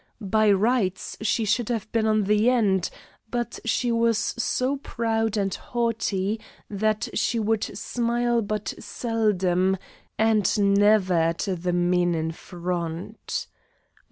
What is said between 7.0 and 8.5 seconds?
she would smile